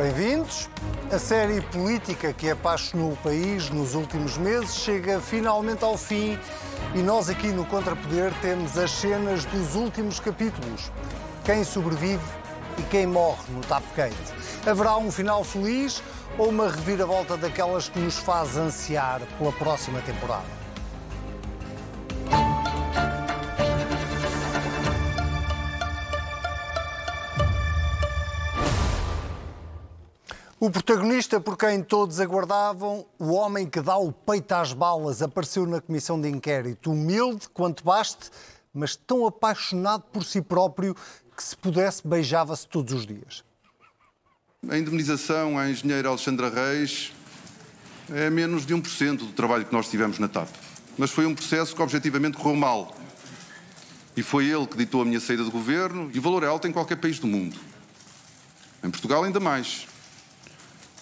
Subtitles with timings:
[0.00, 0.66] Bem-vindos.
[1.12, 6.38] A série política que apaixonou o país nos últimos meses chega finalmente ao fim
[6.94, 10.90] e nós aqui no Contrapoder temos as cenas dos últimos capítulos.
[11.44, 12.24] Quem sobrevive
[12.78, 14.16] e quem morre no tapo quente.
[14.66, 16.02] Haverá um final feliz
[16.38, 20.59] ou uma reviravolta daquelas que nos faz ansiar pela próxima temporada?
[30.62, 35.64] O protagonista por quem todos aguardavam, o homem que dá o peito às balas, apareceu
[35.64, 38.28] na comissão de inquérito, humilde quanto baste,
[38.74, 40.94] mas tão apaixonado por si próprio
[41.34, 43.42] que se pudesse beijava-se todos os dias.
[44.68, 47.10] A indemnização à engenheira Alexandra Reis
[48.12, 50.50] é menos de 1% do trabalho que nós tivemos na TAP.
[50.98, 52.94] Mas foi um processo que objetivamente correu mal.
[54.14, 56.68] E foi ele que ditou a minha saída do governo, e o valor é alto
[56.68, 57.58] em qualquer país do mundo.
[58.84, 59.88] Em Portugal ainda mais.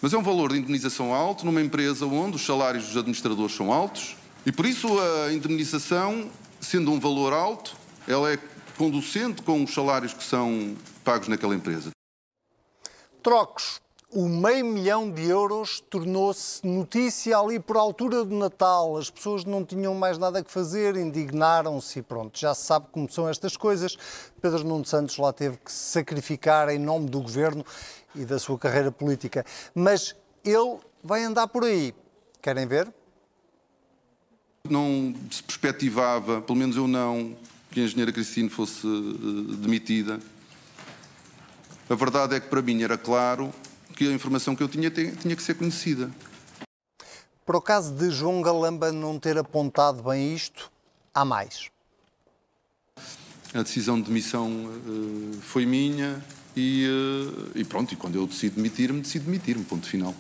[0.01, 3.73] Mas é um valor de indemnização alto numa empresa onde os salários dos administradores são
[3.73, 8.39] altos e por isso a indemnização, sendo um valor alto, ela é
[8.77, 11.91] conducente com os salários que são pagos naquela empresa.
[13.23, 13.81] Trocos.
[14.11, 18.97] O meio milhão de euros tornou-se notícia ali por altura do Natal.
[18.97, 22.39] As pessoas não tinham mais nada que fazer, indignaram-se e pronto.
[22.39, 23.99] Já se sabe como são estas coisas.
[24.41, 27.63] Pedro Nuno Santos lá teve que se sacrificar em nome do governo
[28.15, 29.45] e da sua carreira política.
[29.75, 31.95] Mas ele vai andar por aí.
[32.41, 32.91] Querem ver?
[34.71, 37.37] Não se perspectivava, pelo menos eu não,
[37.71, 40.19] que a engenheira Cristina fosse uh, demitida.
[41.91, 43.53] A verdade é que para mim era claro
[43.99, 46.09] que a informação que eu tinha tinha que ser conhecida.
[47.45, 50.71] Por o caso de João Galamba não ter apontado bem isto,
[51.13, 51.69] há mais.
[53.53, 56.25] A decisão de demissão uh, foi minha
[56.55, 60.15] e, uh, e, pronto, e quando eu decido demitir-me, decido demitir-me, ponto final.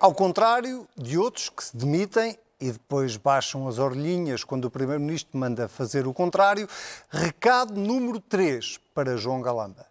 [0.00, 5.38] Ao contrário de outros que se demitem e depois baixam as orelhinhas quando o Primeiro-Ministro
[5.38, 6.68] manda fazer o contrário,
[7.08, 9.89] recado número 3 para João Galamba.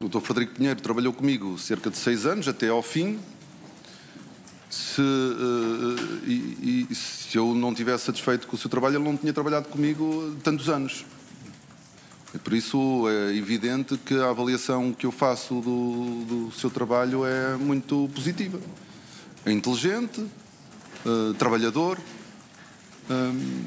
[0.00, 0.20] O Dr.
[0.20, 3.18] Frederico Pinheiro trabalhou comigo cerca de seis anos, até ao fim.
[4.70, 9.16] Se, uh, e, e, se eu não tivesse satisfeito com o seu trabalho, ele não
[9.16, 11.04] tinha trabalhado comigo tantos anos.
[12.44, 17.56] Por isso é evidente que a avaliação que eu faço do, do seu trabalho é
[17.56, 18.60] muito positiva.
[19.44, 21.98] É inteligente, uh, trabalhador,
[23.10, 23.64] um,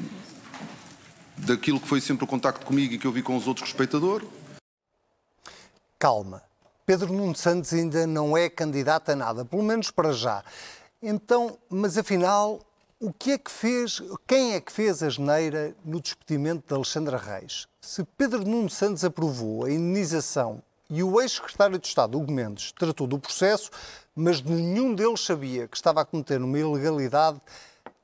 [1.36, 4.24] daquilo que foi sempre o contacto comigo e que eu vi com os outros respeitador
[6.02, 6.42] calma.
[6.84, 10.42] Pedro Nuno Santos ainda não é candidato a nada, pelo menos para já.
[11.00, 12.58] Então, mas afinal,
[12.98, 17.16] o que é que fez, quem é que fez a geneira no despedimento de Alexandra
[17.16, 17.68] Reis?
[17.80, 23.06] Se Pedro Nuno Santos aprovou a indenização e o ex-secretário de Estado, Hugo Mendes, tratou
[23.06, 23.70] do processo,
[24.12, 27.40] mas nenhum deles sabia que estava a cometer uma ilegalidade,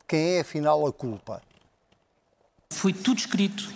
[0.06, 1.42] quem é afinal a culpa?
[2.70, 3.68] Foi tudo escrito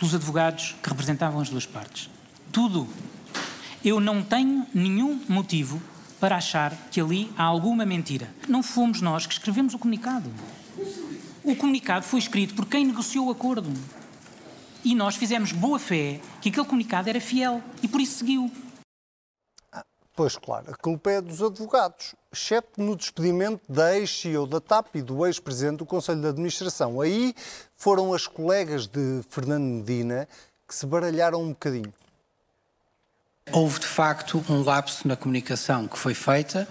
[0.00, 2.10] pelos advogados que representavam as duas partes.
[2.50, 2.88] Tudo
[3.84, 5.80] eu não tenho nenhum motivo
[6.18, 8.28] para achar que ali há alguma mentira.
[8.48, 10.30] Não fomos nós que escrevemos o comunicado.
[11.44, 13.72] O comunicado foi escrito por quem negociou o acordo.
[14.84, 18.50] E nós fizemos boa fé que aquele comunicado era fiel e por isso seguiu.
[19.72, 19.84] Ah,
[20.14, 25.02] pois claro, a culpa é dos advogados, exceto no despedimento da ex-CEO da TAP e
[25.02, 27.00] do ex-presidente do Conselho de Administração.
[27.00, 27.34] Aí
[27.76, 30.28] foram as colegas de Fernando Medina
[30.66, 31.92] que se baralharam um bocadinho.
[33.52, 36.68] Houve de facto um lapso na comunicação que foi feita,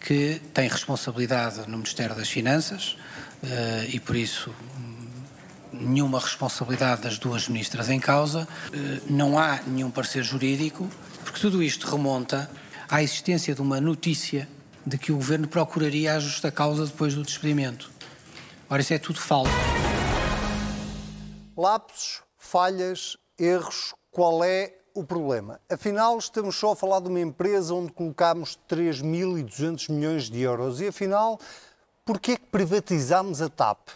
[0.00, 2.96] que tem responsabilidade no Ministério das Finanças
[3.42, 4.54] eh, e por isso
[5.72, 8.46] nenhuma responsabilidade das duas ministras em causa.
[8.72, 10.88] Eh, não há nenhum parecer jurídico,
[11.24, 12.50] porque tudo isto remonta
[12.88, 14.48] à existência de uma notícia
[14.86, 17.90] de que o governo procuraria a justa causa depois do despedimento.
[18.68, 19.52] Ora, isso é tudo falso.
[21.56, 25.60] Lapsos, falhas, erros, qual é o problema.
[25.70, 30.80] Afinal, estamos só a falar de uma empresa onde colocámos 3.200 milhões de euros.
[30.80, 31.38] E afinal,
[32.04, 33.88] porquê que privatizámos a TAP?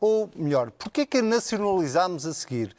[0.00, 2.76] Ou melhor, porquê que a nacionalizámos a seguir?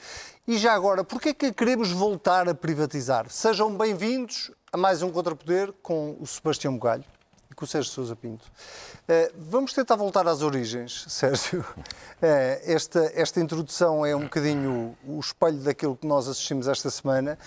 [0.48, 3.30] E já agora, porquê que a queremos voltar a privatizar?
[3.30, 7.15] Sejam bem-vindos a mais um Contrapoder com o Sebastião Bugalho
[7.56, 8.46] e com o Sérgio Sousa Pinto.
[8.46, 11.62] Uh, vamos tentar voltar às origens, Sérgio.
[11.62, 17.40] Uh, esta, esta introdução é um bocadinho o, espelho daquilo que nós assistimos esta semana,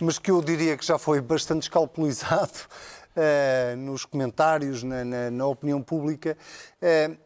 [0.00, 2.52] mas que eu diria que já foi bastante escalpelizado
[3.16, 6.36] uh, nos comentários, na, na, na opinião pública.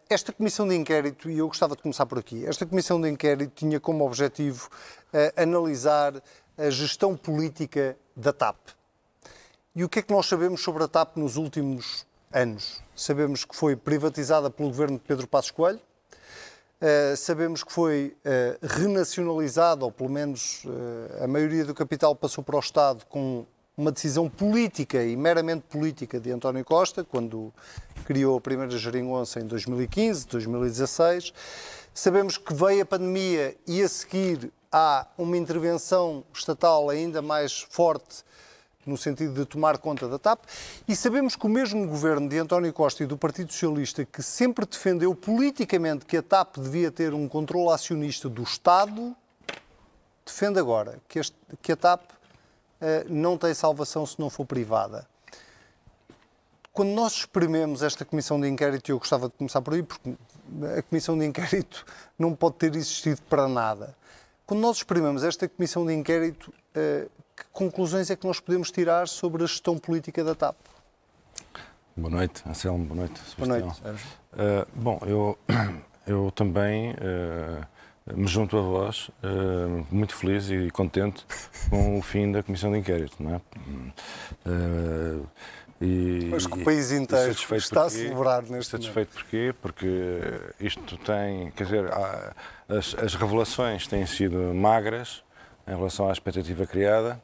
[0.09, 3.53] esta comissão de inquérito, e eu gostava de começar por aqui, esta comissão de inquérito
[3.55, 4.71] tinha como objetivo
[5.37, 6.15] analisar
[6.57, 8.57] a gestão política da TAP
[9.75, 12.83] E o que é que nós sabemos sobre a TAP nos últimos anos?
[12.95, 15.81] Sabemos que foi privatizada pelo governo de Pedro Passos Coelho,
[16.83, 22.43] Uh, sabemos que foi uh, renacionalizada, ou pelo menos uh, a maioria do capital passou
[22.43, 23.47] para o Estado com
[23.77, 27.55] uma decisão política e meramente política de António Costa, quando
[28.05, 31.33] criou a primeira geringonça em 2015, 2016.
[31.95, 38.25] Sabemos que veio a pandemia e a seguir há uma intervenção estatal ainda mais forte
[38.85, 40.41] no sentido de tomar conta da TAP,
[40.87, 44.67] e sabemos que o mesmo governo de António Costa e do Partido Socialista, que sempre
[44.67, 49.15] defendeu politicamente que a TAP devia ter um controle acionista do Estado,
[50.25, 52.15] defende agora que, este, que a TAP uh,
[53.09, 55.07] não tem salvação se não for privada.
[56.73, 60.15] Quando nós exprimemos esta comissão de inquérito, e eu gostava de começar por aí, porque
[60.79, 61.85] a comissão de inquérito
[62.19, 63.95] não pode ter existido para nada.
[64.47, 67.11] Quando nós exprimimos esta comissão de inquérito, uh,
[67.43, 70.57] que conclusões é que nós podemos tirar sobre a gestão política da TAP?
[71.97, 73.21] Boa noite, Anselmo, boa noite.
[73.37, 75.39] Boa noite, uh, Bom, eu,
[76.07, 77.67] eu também uh,
[78.15, 81.25] me junto a vós, uh, muito feliz e contente
[81.69, 83.41] com o fim da Comissão de Inquérito, não é?
[85.85, 89.25] E, Mas que o país inteiro está a celebrar neste satisfeito momento.
[89.25, 89.55] porquê?
[89.61, 89.87] Porque
[90.61, 91.91] isto tem, quer dizer,
[92.69, 95.25] as, as revelações têm sido magras
[95.67, 97.21] em relação à expectativa criada,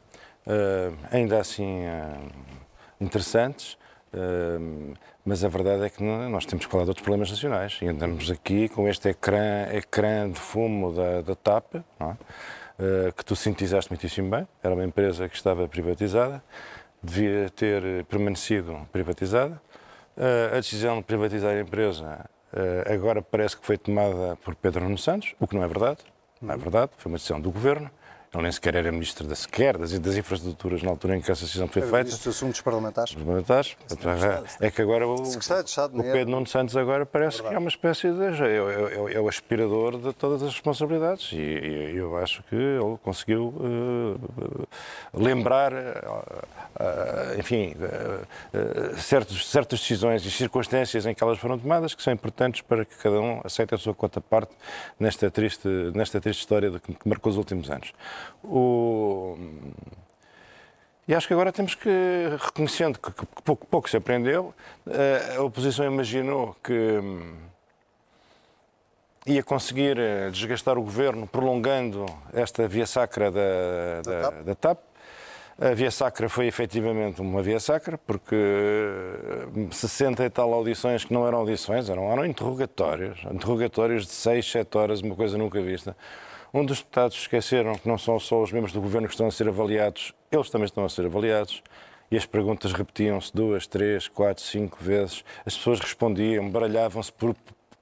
[1.10, 2.30] ainda assim uh,
[3.00, 3.74] interessantes,
[4.14, 7.86] uh, mas a verdade é que nós temos que falar de outros problemas nacionais e
[7.86, 13.12] andamos aqui com este ecrã, ecrã de fumo da, da TAP, é?
[13.14, 16.42] que tu sintetizaste muitíssimo bem, era uma empresa que estava privatizada,
[17.02, 19.60] devia ter permanecido privatizada.
[20.52, 22.24] a decisão de privatizar a empresa
[22.86, 25.98] agora parece que foi tomada por Pedro Nuno Santos, o que não é verdade.
[26.40, 27.90] Não é verdade, foi uma decisão do governo.
[28.32, 31.46] Ele nem sequer era ministro da sequer, das, das infraestruturas na altura em que essa
[31.46, 31.96] decisão foi feita.
[31.96, 33.14] Ministro dos Assuntos Parlamentares.
[33.14, 33.76] Parlamentares.
[34.60, 38.42] É que agora o, o Pedro Nuno Santos agora parece que é uma espécie de.
[38.42, 41.32] É, é, é, o aspirador de todas as responsabilidades.
[41.32, 44.68] E, e eu acho que ele conseguiu uh,
[45.14, 47.74] lembrar, uh, uh, enfim,
[48.98, 52.94] certos, certas decisões e circunstâncias em que elas foram tomadas que são importantes para que
[52.96, 54.52] cada um aceite a sua quota parte
[55.00, 57.92] nesta triste, nesta triste história que marcou os últimos anos.
[58.42, 59.36] O...
[61.08, 61.88] E acho que agora temos que,
[62.38, 63.10] reconhecendo que,
[63.42, 64.54] pouco, pouco se aprendeu,
[64.86, 67.34] eh, a oposição imaginou que hum,
[69.26, 74.80] ia conseguir eh, desgastar o governo prolongando esta via sacra da, da, da TAP.
[75.58, 78.36] A via sacra foi efetivamente uma via sacra, porque
[79.72, 84.50] 60 hum, e tal audições que não eram audições, eram, eram interrogatórios, interrogatórios de 6,
[84.50, 85.96] 7 horas, uma coisa nunca vista
[86.52, 89.30] onde os deputados esqueceram que não são só os membros do governo que estão a
[89.30, 91.62] ser avaliados, eles também estão a ser avaliados.
[92.10, 95.22] E as perguntas repetiam-se duas, três, quatro, cinco vezes.
[95.44, 97.36] As pessoas respondiam, baralhavam-se por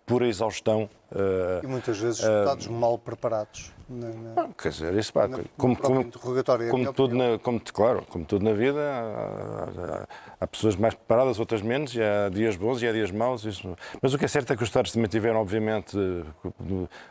[0.07, 0.89] pura exaustão.
[1.11, 3.73] Uh, e muitas vezes uh, deputados mal preparados.
[3.89, 8.05] Na, na, quer dizer, isso pá, na, como, como, é como tudo na, como, claro,
[8.09, 10.07] como tudo na vida, há, há,
[10.41, 13.45] há, pessoas mais preparadas, outras menos, e há dias bons e há dias maus.
[13.45, 13.77] Isso.
[14.03, 15.97] Mas o que é certo é que os Estados também tiveram, obviamente,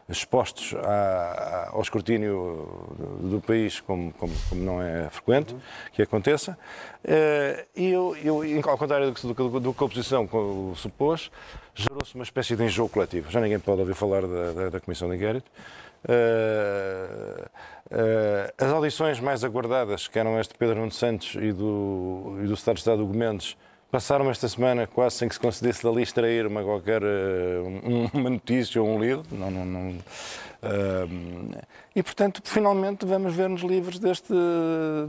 [0.09, 2.67] expostos à, ao escrutínio
[2.97, 5.61] do, do país, como, como, como, não é frequente uhum.
[5.93, 6.57] que aconteça.
[7.05, 10.27] Uh, e eu, eu, ao contrário do, do, do que a oposição
[10.75, 11.31] supôs,
[11.75, 13.29] gerou-se uma espécie de enjoo coletivo.
[13.29, 15.49] Já ninguém pode ouvir falar da, da, da Comissão de Inquérito.
[16.07, 17.45] Uh,
[17.91, 22.47] uh, as audições mais aguardadas, que eram este de Pedro Nuno Santos e do, e
[22.47, 23.57] do Estado de Estado Hugo Mendes,
[23.91, 28.81] passaram esta semana quase sem que se concedesse dali extrair uma qualquer uh, uma notícia
[28.81, 29.23] ou um livro.
[29.31, 29.97] Não, não, não
[31.95, 34.33] e, portanto, finalmente vamos ver-nos livres deste,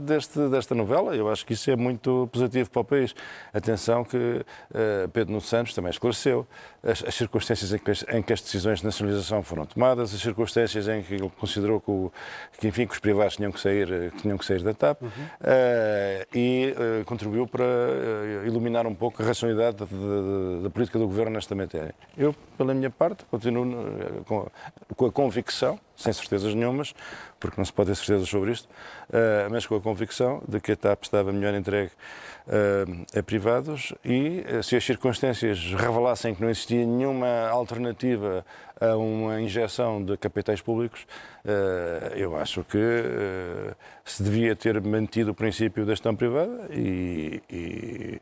[0.01, 1.13] deste, desta novela.
[1.15, 3.13] Eu acho que isso é muito positivo para o país.
[3.53, 6.47] Atenção que uh, Pedro Nuno Santos também esclareceu
[6.81, 10.21] as, as circunstâncias em que, as, em que, as, decisões de nacionalização foram tomadas, as
[10.21, 12.11] circunstâncias em que ele considerou que, o,
[12.57, 15.09] que, enfim, que os privados tinham que sair, tinham que sair da TAP uhum.
[15.09, 17.65] uh, e uh, contribuiu para
[18.45, 19.77] iluminar um pouco a racionalidade
[20.63, 21.93] da política do governo nesta matéria.
[22.17, 24.47] Eu, pela minha parte, continuo com,
[24.95, 26.93] com a convicção sem certezas nenhumas,
[27.39, 30.71] porque não se pode ter certezas sobre isto, uh, mas com a convicção de que
[30.71, 31.91] a TAP estava melhor entregue
[32.47, 38.45] uh, a privados e uh, se as circunstâncias revelassem que não existia nenhuma alternativa
[38.79, 41.07] a uma injeção de capitais públicos,
[42.15, 42.77] eu acho que
[44.05, 48.21] se devia ter mantido o princípio da gestão privada e, e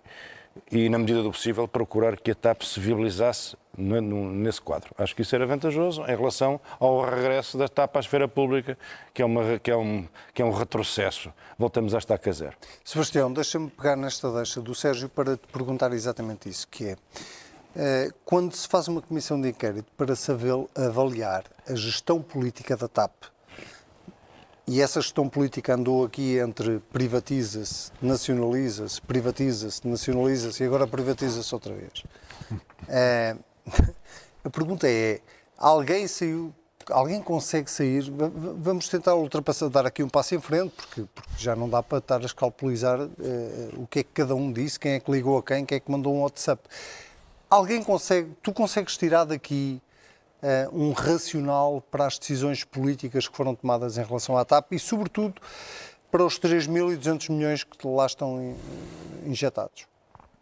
[0.72, 4.94] e, na medida do possível, procurar que a TAP se viabilizasse nesse quadro.
[4.98, 8.78] Acho que isso era vantajoso em relação ao regresso da TAP à esfera pública,
[9.14, 11.32] que é, uma, que é, um, que é um retrocesso.
[11.58, 12.56] Voltamos a estaca zero.
[12.84, 16.96] Sebastião, deixa-me pegar nesta deixa do Sérgio para te perguntar exatamente isso, que é,
[17.76, 22.88] eh, quando se faz uma comissão de inquérito para saber avaliar a gestão política da
[22.88, 23.12] TAP,
[24.68, 31.74] e essa gestão política andou aqui entre privatiza-se, nacionaliza-se, privatiza-se, nacionaliza-se e agora privatiza-se outra
[31.74, 32.04] vez.
[32.90, 33.36] É,
[34.44, 35.22] a pergunta é:
[35.56, 36.52] alguém saiu,
[36.90, 38.12] alguém consegue sair?
[38.12, 42.00] Vamos tentar ultrapassar, dar aqui um passo em frente, porque, porque já não dá para
[42.00, 45.38] estar a escalpelizar é, o que é que cada um disse, quem é que ligou
[45.38, 46.64] a quem, quem é que mandou um WhatsApp.
[47.48, 49.80] Alguém consegue, tu consegues tirar daqui
[50.46, 54.80] uh, um racional para as decisões políticas que foram tomadas em relação à TAP e,
[54.80, 55.42] sobretudo,
[56.12, 58.56] para os 3.200 milhões que lá estão
[59.26, 59.88] injetados?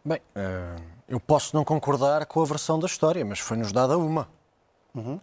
[0.04, 4.28] Bem, uh, eu posso não concordar com a versão da história, mas foi-nos dada uma.
[4.94, 5.20] Uhum.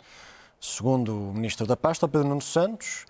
[0.60, 3.06] Segundo o Ministro da Pasta, Pedro Nuno Santos,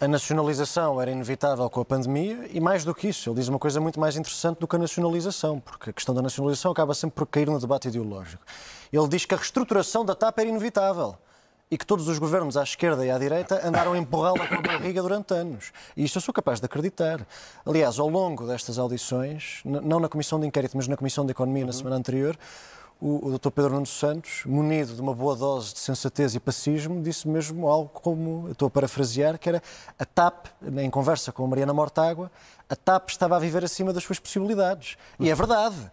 [0.00, 3.58] a nacionalização era inevitável com a pandemia e, mais do que isso, ele diz uma
[3.58, 7.16] coisa muito mais interessante do que a nacionalização, porque a questão da nacionalização acaba sempre
[7.16, 8.42] por cair no debate ideológico.
[8.96, 11.16] Ele diz que a reestruturação da TAP era inevitável
[11.68, 14.62] e que todos os governos à esquerda e à direita andaram a empurrá-la com a
[14.62, 15.72] barriga durante anos.
[15.96, 17.26] E isso eu sou capaz de acreditar.
[17.66, 21.66] Aliás, ao longo destas audições, não na Comissão de Inquérito, mas na Comissão de Economia
[21.66, 22.38] na semana anterior,
[23.00, 23.50] o, o Dr.
[23.50, 27.88] Pedro Nuno Santos, munido de uma boa dose de sensatez e pacismo, disse mesmo algo
[27.88, 29.60] como, estou a parafrasear, que era
[29.98, 30.46] a TAP,
[30.76, 32.30] em conversa com a Mariana Mortágua,
[32.68, 34.96] a TAP estava a viver acima das suas possibilidades.
[35.18, 35.90] E é verdade.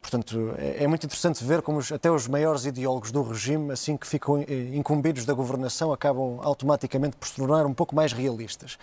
[0.00, 3.96] Portanto, é, é muito interessante ver como os, até os maiores ideólogos do regime, assim
[3.96, 8.78] que ficam eh, incumbidos da governação, acabam automaticamente por se tornar um pouco mais realistas.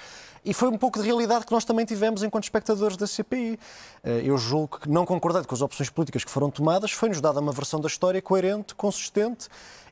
[0.45, 3.59] E foi um pouco de realidade que nós também tivemos enquanto espectadores da CPI.
[4.03, 7.39] Eh, eu julgo que, não concordando com as opções políticas que foram tomadas, foi-nos dada
[7.39, 9.49] uma versão da história coerente, consistente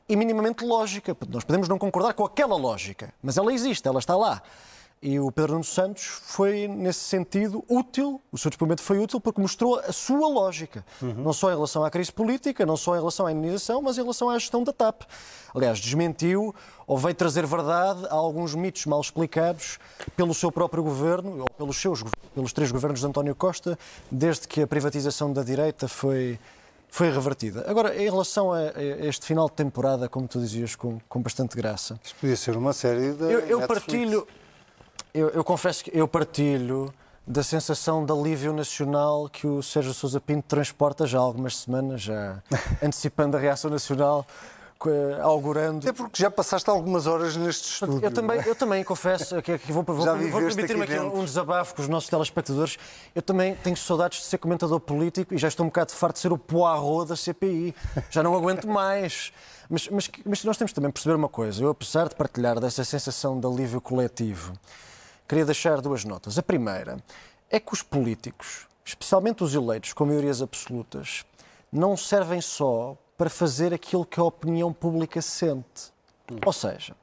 [0.08, 1.16] e minimamente lógica.
[1.28, 4.42] Nós podemos não concordar com aquela lógica, mas ela existe, ela está lá.
[5.02, 9.40] E o Pedro Nuno Santos foi, nesse sentido, útil, o seu depoimento foi útil porque
[9.40, 11.22] mostrou a sua lógica, uhum.
[11.22, 14.00] não só em relação à crise política, não só em relação à indenização, mas em
[14.00, 15.02] relação à gestão da TAP.
[15.54, 16.54] Aliás, desmentiu
[16.86, 19.78] ou veio trazer verdade a alguns mitos mal explicados
[20.16, 22.02] pelo seu próprio governo, ou pelos, seus,
[22.34, 23.78] pelos três governos de António Costa,
[24.10, 26.38] desde que a privatização da direita foi,
[26.88, 27.64] foi revertida.
[27.68, 28.62] Agora, em relação a,
[29.00, 32.00] este final de temporada, como tu dizias, com, com bastante graça.
[32.02, 33.24] Isto podia ser uma série de.
[33.24, 34.26] Eu, eu partilho
[35.16, 36.92] eu, eu confesso que eu partilho
[37.26, 42.02] da sensação de alívio nacional que o Sérgio Sousa Pinto transporta já há algumas semanas,
[42.02, 42.42] já
[42.82, 44.26] antecipando a reação nacional,
[45.22, 45.88] augurando.
[45.88, 48.04] É porque já passaste algumas horas neste estúdio.
[48.04, 48.48] Eu também, é?
[48.48, 51.88] eu também confesso que, que vou, vou, vou permitir-me aqui, aqui um desabafo com os
[51.88, 52.78] nossos telespectadores.
[53.14, 56.20] Eu também tenho saudades de ser comentador político e já estou um bocado farto de
[56.20, 57.74] ser o poarro da CPI.
[58.10, 59.32] Já não aguento mais.
[59.68, 61.62] Mas, mas, mas nós temos também de perceber uma coisa.
[61.62, 64.52] Eu, apesar de partilhar dessa sensação de alívio coletivo,
[65.26, 66.38] queria deixar duas notas.
[66.38, 66.98] A primeira
[67.50, 71.24] é que os políticos, especialmente os eleitos com maiorias absolutas,
[71.72, 75.92] não servem só para fazer aquilo que a opinião pública sente.
[76.44, 76.94] Ou seja,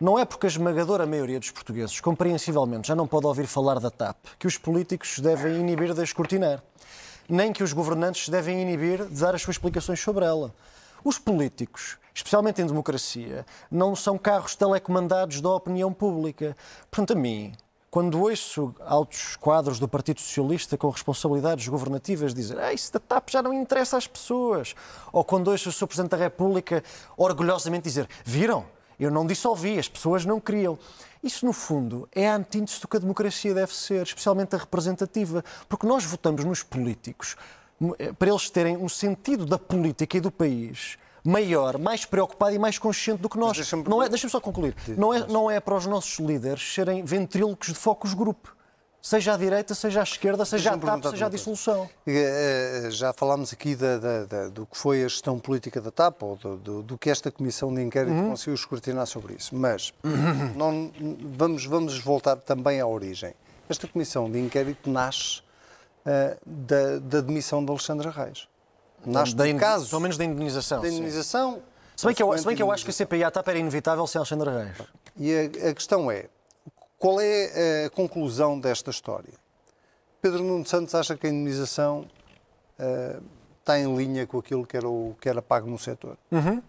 [0.00, 3.90] não é porque a esmagadora maioria dos portugueses, compreensivelmente, já não pode ouvir falar da
[3.90, 6.62] TAP, que os políticos devem inibir de escrutinar.
[7.28, 10.54] Nem que os governantes devem inibir de dar as suas explicações sobre ela.
[11.04, 16.56] Os políticos especialmente em democracia, não são carros telecomandados da opinião pública.
[16.90, 17.52] Portanto, a mim,
[17.90, 23.30] quando ouço altos quadros do Partido Socialista com responsabilidades governativas dizer ah, isso da TAP
[23.30, 24.74] já não interessa às pessoas,
[25.12, 25.86] ou quando ouço o Sr.
[25.86, 26.82] Presidente da República
[27.16, 28.66] orgulhosamente dizer viram,
[28.98, 30.78] eu não dissolvi, as pessoas não queriam.
[31.22, 35.44] Isso, no fundo, é a antítese do que a democracia deve ser, especialmente a representativa,
[35.68, 37.36] porque nós votamos nos políticos
[37.98, 42.58] eh, para eles terem um sentido da política e do país maior, mais preocupado e
[42.58, 43.56] mais consciente do que nós.
[43.56, 44.74] Deixa-me não é, deixa só concluir.
[44.96, 48.56] Não é, não é para os nossos líderes serem ventrílocos de focos grupo.
[49.00, 51.88] Seja à direita, seja à esquerda, seja à TAP, seja à dissolução.
[52.04, 55.90] Eh, eh, já falámos aqui da, da, da, do que foi a gestão política da
[55.90, 58.30] TAP, ou do, do, do que esta comissão de inquérito uhum.
[58.30, 59.54] conseguiu escrutinar sobre isso.
[59.54, 60.52] Mas uhum.
[60.56, 60.90] não,
[61.36, 63.34] vamos, vamos voltar também à origem.
[63.68, 65.42] Esta comissão de inquérito nasce
[66.04, 68.48] uh, da, da demissão de Alexandre Reis.
[69.04, 69.88] Nasce da caso.
[69.88, 70.80] Pelo menos da indenização.
[70.82, 71.62] Da indenização.
[71.96, 73.58] Se bem, que eu, se bem que eu acho que a CPI à TAP era
[73.58, 74.76] inevitável sem Alexandre Reis.
[75.16, 76.26] E a, a, questão é,
[76.96, 79.34] qual é a conclusão desta história?
[80.22, 82.06] Pedro Nuno Santos acha que a indenização
[82.78, 83.22] uh,
[83.58, 86.16] está em linha com aquilo que era, o, que era pago no setor.
[86.30, 86.62] Uhum.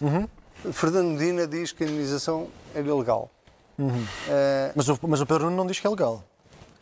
[0.00, 0.72] Uhum.
[0.72, 3.30] Fernando Medina diz que a indenização era ilegal.
[3.78, 3.88] Uhum.
[3.88, 6.22] Uh, mas, o, mas o Pedro Nuno não diz que é legal.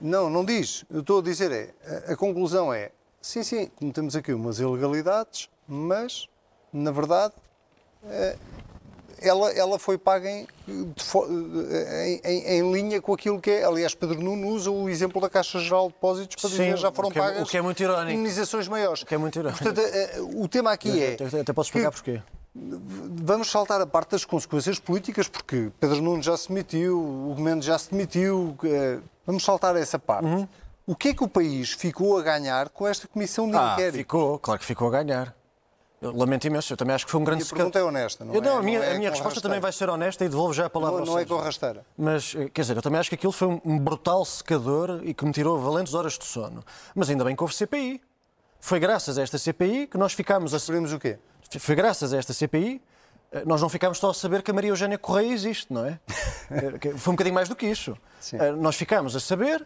[0.00, 0.84] Não, não diz.
[0.90, 1.74] Eu estou a dizer é,
[2.08, 6.28] a, a conclusão é, sim, sim, cometemos aqui umas ilegalidades, mas,
[6.72, 7.34] na verdade,
[8.04, 8.36] eh,
[9.20, 13.64] ela, ela foi paga em, em, em, em, linha com aquilo que é.
[13.64, 16.90] Aliás, Pedro Nuno usa o exemplo da Caixa Geral de Depósitos para dizer que já
[16.90, 18.12] foram o que é, pagas o que é muito irónico.
[18.12, 19.02] indenizações maiores.
[19.02, 19.62] O que é muito irónico.
[19.62, 21.14] Portanto, eh, o tema aqui é.
[21.14, 22.22] Até, até posso explicar porquê.
[22.52, 27.66] Vamos saltar a parte das consequências políticas, porque Pedro Nuno já se demitiu, o Mendes
[27.66, 28.56] já se demitiu.
[28.64, 30.24] Eh, vamos saltar essa parte.
[30.24, 30.48] Uhum.
[30.90, 33.98] O que é que o país ficou a ganhar com esta comissão de ah, inquérito?
[33.98, 35.32] Ficou, claro que ficou a ganhar.
[36.02, 37.44] Eu lamento imenso, eu também acho que foi um grande...
[37.44, 38.58] A pergunta é honesta, não eu, não, é?
[38.58, 40.70] A minha, não é a minha resposta também vai ser honesta e devolvo já a
[40.70, 41.86] palavra Não, não é com rasteira.
[41.96, 45.24] Mas, eh, quer dizer, eu também acho que aquilo foi um brutal secador e que
[45.24, 46.64] me tirou valentes horas de sono.
[46.92, 48.02] Mas ainda bem que houve CPI.
[48.58, 50.52] Foi graças a esta CPI que nós ficámos...
[50.54, 50.58] A...
[50.58, 51.20] Sabemos o quê?
[51.60, 52.82] Foi graças a esta CPI
[53.30, 56.00] eh, nós não ficámos só a saber que a Maria Eugénia Correia existe, não é?
[56.50, 57.96] Eh, foi um bocadinho mais do que isso.
[58.18, 58.36] Sim.
[58.58, 59.64] Nós ficámos a saber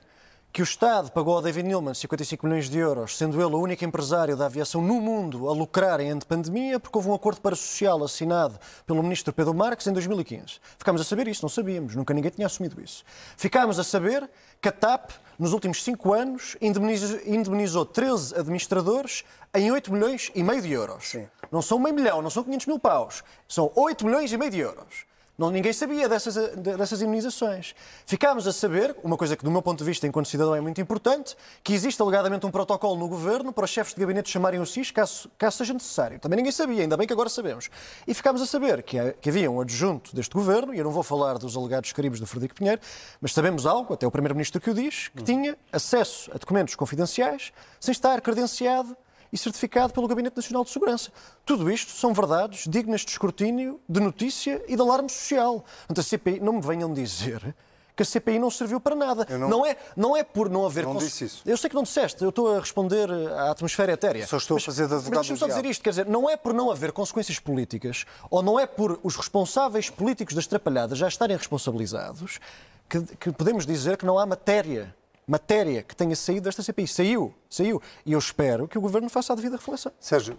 [0.54, 3.84] que o Estado pagou ao David Newman 55 milhões de euros, sendo ele o único
[3.84, 8.56] empresário da aviação no mundo a lucrar em pandemia, porque houve um acordo parasocial assinado
[8.86, 10.60] pelo ministro Pedro Marques em 2015.
[10.78, 13.02] Ficámos a saber isso, não sabíamos, nunca ninguém tinha assumido isso.
[13.36, 14.30] Ficámos a saber
[14.62, 19.24] que a TAP, nos últimos cinco anos, indemnizou, indemnizou 13 administradores
[19.56, 21.08] em 8 milhões e meio de euros.
[21.08, 21.26] Sim.
[21.50, 24.60] Não são meio milhão, não são 500 mil paus, são 8 milhões e meio de
[24.60, 25.13] euros.
[25.36, 27.74] Não, ninguém sabia dessas, dessas imunizações.
[28.06, 30.80] Ficámos a saber, uma coisa que do meu ponto de vista enquanto cidadão é muito
[30.80, 34.66] importante, que existe alegadamente um protocolo no governo para os chefes de gabinete chamarem o
[34.66, 36.20] SIS caso, caso seja necessário.
[36.20, 37.68] Também ninguém sabia, ainda bem que agora sabemos.
[38.06, 41.02] E ficámos a saber que, que havia um adjunto deste governo, e eu não vou
[41.02, 42.80] falar dos alegados caribos do Frederico Pinheiro,
[43.20, 47.52] mas sabemos algo, até o primeiro-ministro que o diz, que tinha acesso a documentos confidenciais
[47.80, 48.96] sem estar credenciado
[49.32, 51.10] e certificado pelo Gabinete Nacional de Segurança.
[51.44, 55.64] Tudo isto são verdades dignas de escrutínio, de notícia e de alarme social.
[55.86, 57.54] Portanto, a CPI, não me venham dizer
[57.96, 59.26] que a CPI não serviu para nada.
[59.30, 60.84] Não, não, é, não é por não haver...
[60.84, 61.42] Não disse isso.
[61.46, 64.26] Eu sei que não disseste, eu estou a responder à atmosfera etérea.
[64.26, 66.36] Só estou mas, a fazer da Mas deixa-me só dizer isto, quer dizer, não é
[66.36, 71.06] por não haver consequências políticas ou não é por os responsáveis políticos das trapalhadas já
[71.06, 72.40] estarem responsabilizados
[72.88, 74.94] que, que podemos dizer que não há matéria
[75.26, 76.86] matéria que tenha saído desta CPI.
[76.86, 77.80] Saiu, saiu.
[78.04, 79.92] E eu espero que o Governo faça a devida reflexão.
[79.98, 80.36] Sérgio,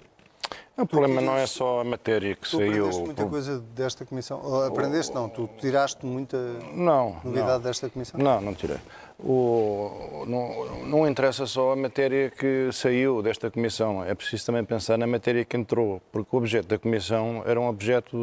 [0.77, 2.87] o problema não é só a matéria que tu saiu.
[2.87, 4.63] Aprendeste muita coisa desta comissão?
[4.65, 5.29] Aprendeste não?
[5.29, 6.37] Tu tiraste muita
[6.73, 7.59] não, novidade não.
[7.61, 8.19] desta comissão?
[8.19, 8.77] Não, não tirei.
[9.17, 14.97] O, não, não interessa só a matéria que saiu desta comissão, é preciso também pensar
[14.97, 18.17] na matéria que entrou, porque o objeto da comissão era um objeto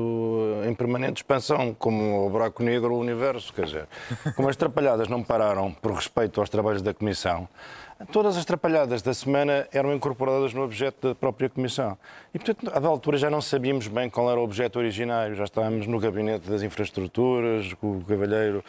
[0.69, 3.89] em permanente expansão, como o buraco negro, o universo, quer dizer,
[4.37, 7.49] como as trapalhadas não pararam por respeito aos trabalhos da comissão,
[8.11, 11.97] Todas as trapalhadas da semana eram incorporadas no objeto da própria Comissão.
[12.35, 15.87] E, portanto, à altura já não sabíamos bem qual era o objeto originário, já estávamos
[15.87, 18.65] no gabinete das infraestruturas, com o cavalheiro.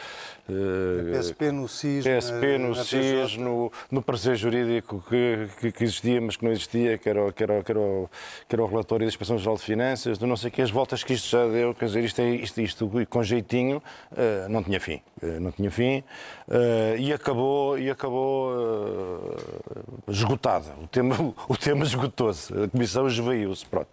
[0.45, 2.03] PSP no SIS.
[2.03, 6.51] PSP no na SIS, no, no parecer jurídico que, que, que, existia, mas que não
[6.51, 8.09] existia, que era, que era, que era, o,
[8.49, 10.69] que era o relatório da Inspeção Geral de Finanças, do não sei o que, as
[10.69, 14.61] voltas que isto já deu, quer dizer, isto, é, isto, isto com jeitinho, uh, não
[14.61, 15.01] tinha fim.
[15.39, 16.03] Não tinha fim.
[16.99, 17.79] e acabou.
[17.79, 19.37] E acabou
[20.07, 20.75] esgotada.
[20.81, 21.15] O tema,
[21.47, 22.53] o tema esgotou-se.
[22.53, 23.07] A comissão
[23.53, 23.65] esvaiu-se.
[23.65, 23.87] Pronto.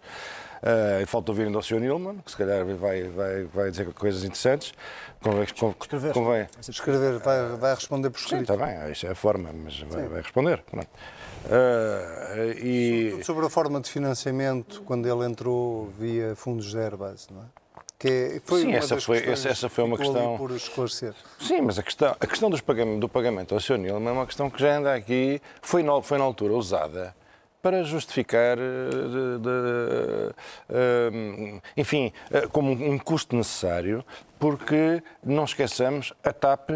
[0.61, 1.79] Uh, falta ouvir ainda o Sr.
[1.79, 4.73] Nilman, que se calhar vai, vai, vai dizer coisas interessantes.
[5.19, 6.13] Convém, Escrever.
[6.13, 6.47] Convém.
[6.69, 8.45] Escrever, vai, vai responder por escrito.
[8.45, 10.63] Sim, está bem, isso é a forma, mas vai, vai responder.
[10.71, 10.83] Uh,
[12.63, 13.23] e...
[13.23, 17.45] Sobre a forma de financiamento, quando ele entrou via fundos de Airbus, não é?
[17.97, 20.35] Que foi Sim, essa foi, essa, essa foi uma questão.
[20.35, 21.13] Por esclarecer.
[21.39, 23.77] Sim, mas a questão, a questão dos pagamento, do pagamento ao Sr.
[23.77, 27.15] Nilman é uma questão que já anda aqui, foi, no, foi na altura usada
[27.61, 30.35] para justificar, eh, de, de,
[30.69, 34.03] eh, enfim, eh, como um custo necessário,
[34.39, 36.71] porque não esqueçamos, a TAP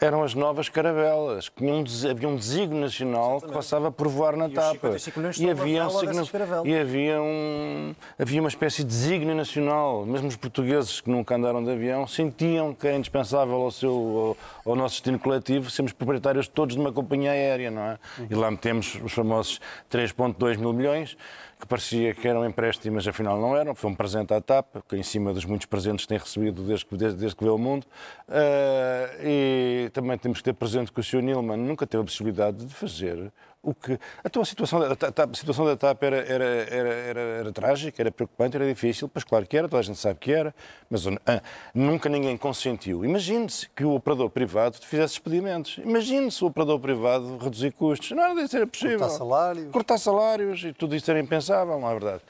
[0.00, 1.64] eram as novas caravelas, que
[2.08, 3.46] havia um desígnio nacional Exatamente.
[3.46, 4.96] que passava por voar na e tapa.
[5.38, 10.06] E havia, um e havia, um, havia uma espécie de desígnio nacional.
[10.06, 14.70] Mesmo os portugueses que nunca andaram de avião sentiam que é indispensável ao, seu, ao,
[14.72, 17.98] ao nosso destino coletivo sermos proprietários todos de uma companhia aérea, não é?
[18.18, 18.26] Uhum.
[18.30, 19.60] E lá metemos os famosos
[19.90, 21.16] 3,2 mil milhões
[21.60, 23.74] que parecia que eram empréstimos, afinal não eram.
[23.74, 26.86] Foi um presente à TAP, que em cima dos muitos presentes que tem recebido desde
[26.86, 27.84] que, desde, desde que veio ao mundo.
[28.26, 31.22] Uh, e também temos que ter presente que o Sr.
[31.22, 33.98] Nilman nunca teve a possibilidade de fazer o que.
[34.24, 38.02] Então a situação da, a, a situação da TAP era, era, era, era, era trágica,
[38.02, 40.54] era preocupante, era difícil, pois claro que era, toda a gente sabe que era,
[40.88, 41.42] mas ah,
[41.74, 43.04] nunca ninguém consentiu.
[43.04, 45.78] Imagine-se que o operador privado fizesse expedimentos.
[45.78, 48.10] Imagine se o operador privado reduzir custos.
[48.12, 48.98] Não era disso era possível.
[48.98, 49.70] Cortar salários.
[49.70, 52.22] Cortar salários e tudo isso era impensável, não é verdade?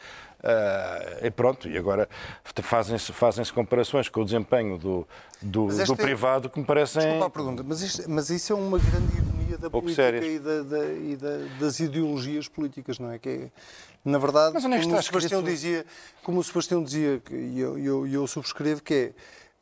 [0.43, 2.09] Uh, e pronto, e agora
[2.63, 5.07] fazem-se fazem comparações com o desempenho do,
[5.43, 7.03] do, do privado que me parecem.
[7.03, 10.25] Desculpa a pergunta, mas, isto, mas isso é uma grande ironia da pouco política sérias.
[10.25, 13.19] E, da, da, e da, das ideologias políticas, não é?
[13.19, 13.51] Que é,
[14.03, 15.45] na verdade, Mas é como, o Sebastião escrito?
[15.55, 15.87] dizia,
[16.23, 19.13] como o Sebastião dizia, e eu, eu, eu subscrevo, que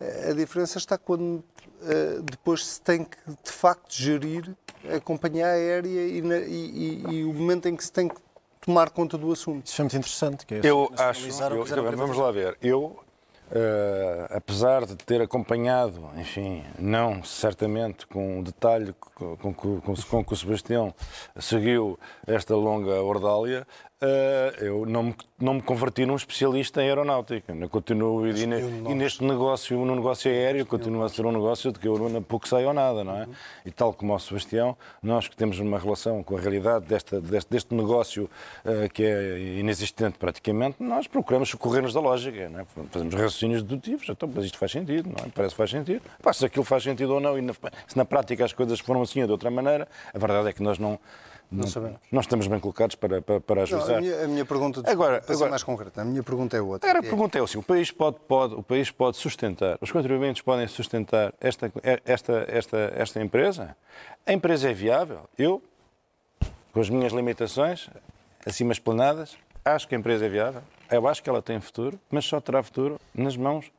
[0.00, 1.42] é a diferença está quando
[1.82, 4.48] eh, depois se tem que de facto gerir
[4.94, 8.14] a companhia aérea e, na- e- e- e o momento em que se tem que
[8.68, 9.64] tomar conta do assunto.
[9.66, 10.44] Isso foi muito interessante.
[10.44, 11.26] Que é Eu acho, eu-
[11.64, 13.00] quiseram vamos lá ver, eu,
[13.50, 20.24] eh, apesar de ter acompanhado, enfim, não certamente com o detalhe com, com, com, com
[20.24, 20.94] que o Sebastião
[21.40, 23.66] seguiu esta longa ordália,
[24.60, 27.52] eu não me, não me converti num especialista em aeronáutica.
[27.52, 28.30] Eu continuo e,
[28.92, 32.22] e neste negócio, no negócio aéreo, continua a ser um negócio de que eu não
[32.22, 33.26] pouco sei ou nada, não é?
[33.66, 37.50] E tal como o Sebastião, nós que temos uma relação com a realidade desta, deste,
[37.50, 38.30] deste negócio
[38.64, 42.64] eh, que é inexistente praticamente, nós procuramos socorrer-nos da lógica, não é?
[42.92, 45.28] Fazemos raciocínios dedutivos, então, mas isto faz sentido, não é?
[45.34, 46.02] Parece que faz sentido.
[46.22, 47.54] Pá, se aquilo faz sentido ou não, e na-
[47.86, 50.62] se na prática as coisas foram assim ou de outra maneira, a verdade é que
[50.62, 50.98] nós não.
[51.50, 51.98] Não, sabemos.
[52.12, 53.96] não estamos bem colocados para, para, para Não, ajuizar.
[53.96, 56.88] a, minha, a minha pergunta, Agora- para agora- mais concreta, a minha pergunta é outra.
[56.90, 59.90] Era, a É- pergunta é assim: o país pode, pode, o país pode sustentar, os
[59.90, 61.72] contribuintes podem sustentar esta,
[62.04, 63.74] esta, esta, esta empresa?
[64.26, 65.20] A empresa é viável?
[65.38, 65.62] Eu,
[66.72, 67.88] com as minhas limitações,
[68.44, 70.60] acima explanadas, acho que a empresa é viável.
[70.90, 73.70] Eu acho que ela tem futuro, mas só terá futuro nas mãos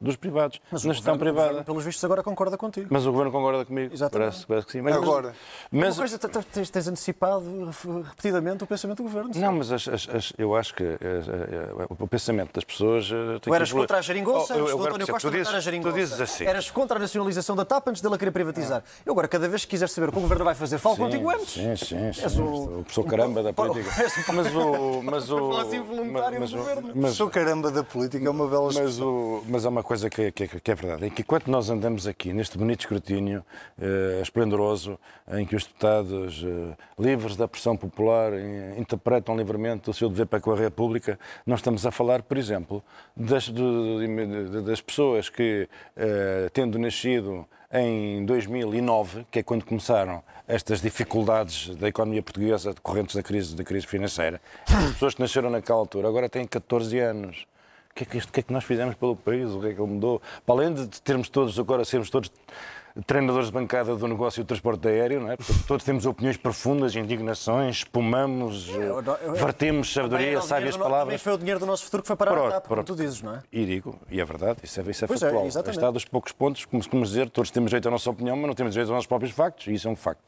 [0.00, 1.64] dos privados, Mas o na gestão governo- o governo, privada.
[1.64, 2.86] pelos vistos, agora concorda contigo.
[2.90, 3.92] Mas o governo concorda comigo.
[3.92, 4.28] Exatamente.
[4.30, 4.80] Parece, parece que sim.
[4.80, 5.34] Mas, Agora,
[5.70, 7.70] Uma mas, coisa, tens, tens antecipado
[8.04, 9.30] repetidamente o pensamento do governo.
[9.34, 13.04] Não, mas as- as- as- eu acho que eh, eh, o pensamento das pessoas.
[13.10, 13.86] eh, Tu que eras evoluir.
[13.86, 15.06] contra a geringonça, Oh, eu- eu agora António.
[15.06, 16.44] Costa tu dizes, a tu dizes assim.
[16.44, 18.82] Eras contra a nacionalização da TAP antes dele a querer privatizar.
[19.04, 21.28] Eu agora, cada vez que quiseres saber o que o governo vai fazer, falo contigo
[21.30, 21.52] antes.
[21.52, 22.22] Sim, sim, sim.
[22.22, 23.90] És o- o professor caramba da política.
[24.32, 25.02] Mas o.
[25.02, 25.50] Mas o.
[25.58, 25.84] assim
[26.40, 26.92] mas governo.
[26.94, 30.22] mas- Sou caramba da política, é uma bela mas, o, mas há uma coisa que,
[30.22, 33.44] é- que, é- que é verdade, é que enquanto nós andamos aqui neste bonito escrutínio
[33.80, 34.98] eh, esplendoroso,
[35.32, 40.26] em que os deputados eh, livres da pressão popular eh, interpretam livremente o seu dever
[40.26, 42.82] para com a República, nós estamos a falar, por exemplo,
[43.16, 50.80] das, do- das pessoas que, eh, tendo nascido em 2009, que é quando começaram estas
[50.80, 55.80] dificuldades da economia portuguesa decorrentes da crise, da crise financeira, as pessoas que nasceram naquela
[55.80, 57.46] altura agora têm 14 anos.
[57.90, 59.50] O que, é que, que é que nós fizemos pelo país?
[59.50, 60.22] O que é que ele mudou?
[60.46, 62.30] Para além de termos todos, agora sermos todos
[63.06, 65.36] treinadores de bancada do negócio do transporte aéreo, não é?
[65.36, 71.20] Portanto, todos temos opiniões profundas, indignações, espumamos, eh, vertemos sabedoria, sábias no- Também palavras.
[71.22, 73.20] foi o dinheiro do nosso futuro que foi parar Pronto, a TAP, como tu dizes,
[73.20, 73.42] não é?
[73.52, 75.46] E digo, e é verdade, isso é, isso é Pois é, factual.
[75.46, 75.76] exatamente.
[75.78, 78.54] Está dos poucos pontos, como costumamos dizer, todos temos direito à nossa opinião, mas não
[78.54, 80.22] temos direito aos nossos próprios factos, e isso é um facto.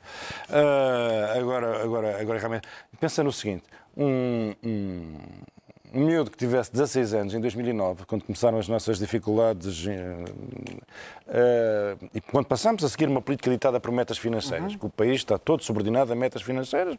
[0.50, 2.66] Ah, agora, agora, agora, realmente,
[2.98, 3.62] pensa no seguinte:
[3.96, 5.14] um, um,
[5.96, 10.24] um miúdo que tivesse 16 anos em 2009, quando começaram as nossas dificuldades, eh,
[11.28, 14.78] eh, e quando passamos a seguir uma política ditada por metas financeiras, Uhum.
[14.78, 16.96] que o país está todo subordinado a metas financeiras,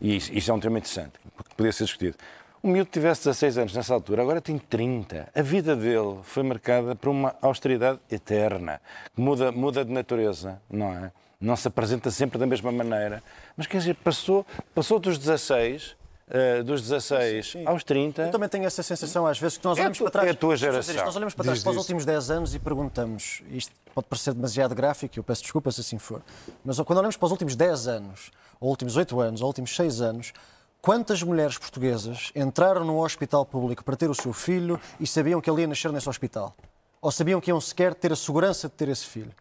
[0.00, 1.12] e isso, isso é um tema interessante,
[1.48, 2.16] que podia ser discutido.
[2.62, 5.28] O miúdo que tivesse 16 anos nessa altura, agora tem 30.
[5.34, 8.80] A vida dele foi marcada por uma austeridade eterna,
[9.14, 11.10] que muda, muda de natureza, não é?
[11.40, 13.22] Não se apresenta sempre da mesma maneira.
[13.56, 15.96] Mas quer dizer, passou, passou dos 16,
[16.30, 18.22] eh, dos 16 aos 30.
[18.22, 20.28] Eu também tenho essa sensação às vezes que nós É olhamos tu- para trás.
[20.28, 20.94] é a tua geração.
[20.94, 21.82] isto, Nós olhamos para trás Diz, para os diz.
[21.84, 25.98] últimos 10 anos e perguntamos, isto pode parecer demasiado gráfico, eu peço desculpa se assim
[25.98, 26.22] for,
[26.64, 30.00] mas quando olhamos para os últimos 10 anos, ou últimos 8 anos, ou últimos 6
[30.00, 30.32] anos,
[30.80, 35.50] quantas mulheres portuguesas entraram num hospital público para ter o seu filho e sabiam que
[35.50, 36.54] ele ia nascer nesse hospital?
[37.02, 39.32] Ou sabiam que iam sequer ter a segurança de ter esse filho?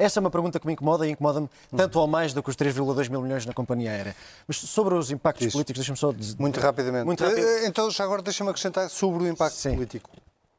[0.00, 2.56] Essa é uma pergunta que me incomoda e incomoda-me tanto ou mais do que os
[2.56, 4.16] 3,2 mil milhões na companhia aérea.
[4.48, 5.52] Mas sobre os impactos Isso.
[5.52, 6.36] políticos, deixa-me só dizer.
[6.38, 7.04] Muito rapidamente.
[7.04, 7.46] Muito rápido.
[7.46, 9.74] Eh, Então, já agora deixa-me acrescentar sobre o impacto Sim.
[9.74, 10.08] político.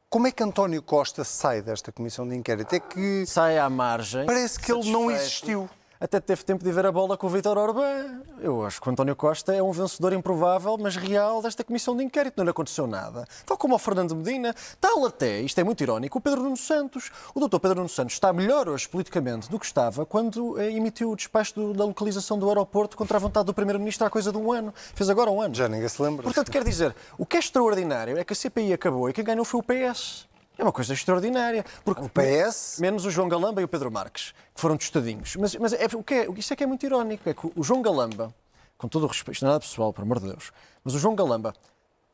[0.08, 2.72] Como é que António Costa sai desta comissão de inquérito?
[2.74, 4.26] É que sai à margem.
[4.26, 5.20] Parece que ele não satisfeito.
[5.22, 5.70] existiu.
[6.02, 8.22] Até teve tempo de ver a bola com o Vítor Orbán.
[8.40, 12.02] Eu acho que o António Costa é um vencedor improvável, mas real, desta comissão de
[12.02, 12.34] inquérito.
[12.38, 13.24] Não lhe aconteceu nada.
[13.46, 17.12] Tal como ao Fernando Medina, tal até, isto é muito irónico, o Pedro Nuno Santos.
[17.32, 21.08] O doutor Pedro Nuno Santos está melhor hoje politicamente do que estava quando eh, emitiu
[21.12, 24.38] o despacho do- da localização do aeroporto contra a vontade do Primeiro-Ministro há coisa de
[24.38, 24.74] um ano.
[24.96, 25.54] Fez agora um ano.
[25.54, 26.24] Já ninguém se lembra.
[26.24, 29.44] Portanto, quer dizer, o que é extraordinário é que a CPI acabou e quem ganhou
[29.44, 30.26] foi o PS.
[30.58, 31.64] É uma coisa extraordinária.
[31.84, 32.78] Porque O PS?
[32.80, 35.36] Menos o João Galamba e o Pedro Marques, que foram tostadinhos.
[35.36, 37.28] Mas, mas é, o que é, isso é que é muito irónico.
[37.28, 38.34] É que o João Galamba,
[38.76, 40.52] com todo o respeito, isto não é nada pessoal, por amor de Deus,
[40.84, 41.54] mas o João Galamba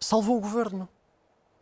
[0.00, 0.88] salvou o governo.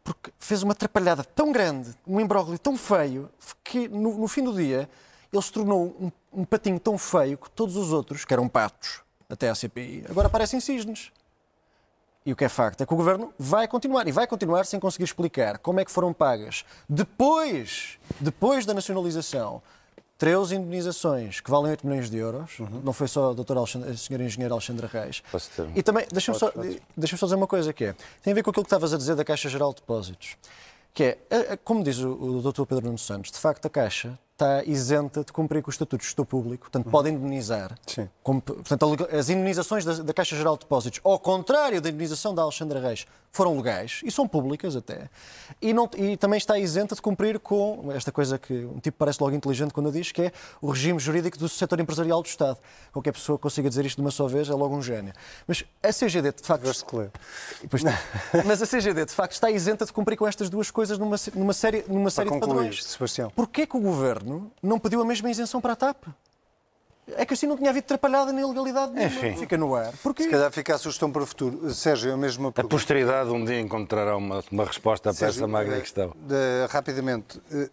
[0.04, 3.28] Porque fez uma atrapalhada tão grande, um imbróglio tão feio,
[3.64, 4.88] que no, no fim do dia
[5.32, 9.00] ele se tornou um, um patinho tão feio que todos os outros, que eram patos,
[9.28, 11.10] até à CPI, agora parecem cisnes.
[12.26, 14.80] E o que é facto é que o governo vai continuar e vai continuar sem
[14.80, 19.62] conseguir explicar como é que foram pagas depois, depois da nacionalização
[20.18, 22.58] 13 indenizações que valem 8 milhões de euros.
[22.58, 22.80] Uhum.
[22.82, 23.56] Não foi só o Dr.
[23.56, 25.22] Alexandre, a senhora engenheira Alexandra Reis.
[25.76, 26.50] E também, deixa-me só,
[26.96, 28.96] deixa só dizer uma coisa que é, tem a ver com aquilo que estavas a
[28.96, 30.36] dizer da Caixa Geral de Depósitos.
[30.92, 32.64] Que é, como diz o, o Dr.
[32.64, 36.04] Pedro Nuno Santos, de facto a Caixa está isenta de cumprir com o Estatuto de
[36.04, 36.92] Gestor Público, portanto, uhum.
[36.92, 37.74] pode indemnizar.
[37.86, 38.08] Sim.
[38.22, 42.42] Como, portanto, as indemnizações da, da, Caixa Geral de Depósitos, ao contrário da indemnização da
[42.42, 45.08] Alexandra Reis, foram legais e são públicas até.
[45.60, 49.22] E, não, e também está isenta de cumprir com esta coisa que um tipo parece
[49.22, 52.58] logo inteligente quando diz, que é o regime jurídico do setor empresarial do Estado.
[52.92, 55.12] Qualquer pessoa que consiga dizer isto de uma só vez é logo um gênio.
[55.46, 56.66] Mas a CGD, de facto.
[57.70, 57.82] Pois,
[58.44, 61.52] mas a CGD, de facto, está isenta de cumprir com estas duas coisas numa, numa
[61.52, 62.84] série, numa série de padrões.
[62.84, 63.30] Sebastião.
[63.30, 64.25] Porquê que o governo
[64.62, 66.04] não pediu a mesma isenção para a TAP?
[67.16, 69.16] É que assim não tinha havido atrapalhada na ilegalidade nenhuma.
[69.16, 69.36] Enfim.
[69.36, 69.92] Fica no ar.
[70.02, 70.24] Porquê?
[70.24, 71.72] Se calhar fica a sugestão para o futuro.
[71.72, 72.74] Sérgio, a mesma pergunta.
[72.74, 76.12] A posteridade um dia encontrará uma, uma resposta para essa magna questão.
[76.16, 77.70] De, rapidamente, uh,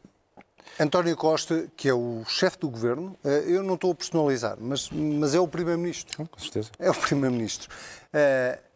[0.79, 5.33] António Costa, que é o chefe do governo, eu não estou a personalizar, mas, mas
[5.33, 6.27] é o primeiro-ministro.
[6.27, 6.69] Com certeza.
[6.77, 7.69] É o primeiro-ministro.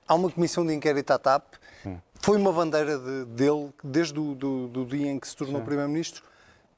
[0.08, 1.54] Há uma comissão de inquérito à TAP.
[1.86, 1.98] Hum.
[2.22, 6.24] Foi uma bandeira de, dele desde o do, do dia em que se tornou primeiro-ministro.